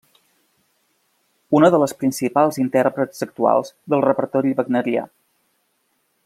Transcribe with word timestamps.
Una 1.59 1.69
de 1.75 1.79
les 1.83 1.93
principals 1.99 2.59
intèrprets 2.65 3.21
actuals 3.27 3.71
del 3.95 4.05
repertori 4.07 4.55
wagnerià. 4.63 5.05